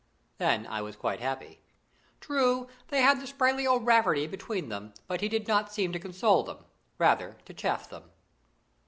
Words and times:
Then 0.39 0.65
I 0.65 0.81
was 0.81 0.95
quite 0.95 1.19
happy. 1.19 1.61
True, 2.21 2.67
they 2.87 3.01
had 3.03 3.21
the 3.21 3.27
sprightly 3.27 3.67
O'Rafferty 3.67 4.25
between 4.25 4.69
them, 4.69 4.95
but 5.07 5.21
he 5.21 5.29
did 5.29 5.47
not 5.47 5.71
seem 5.71 5.91
to 5.93 5.99
console 5.99 6.41
them 6.41 6.65
rather 6.97 7.37
to 7.45 7.53
chaff 7.53 7.87
them. 7.87 8.09